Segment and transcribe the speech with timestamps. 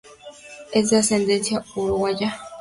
[0.73, 2.33] Es de ascendencia uruguaya.